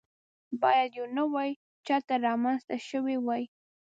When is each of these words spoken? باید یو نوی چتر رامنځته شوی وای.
باید 0.61 0.89
یو 0.97 1.05
نوی 1.17 1.51
چتر 1.85 2.19
رامنځته 2.27 2.75
شوی 2.89 3.15
وای. 3.25 3.43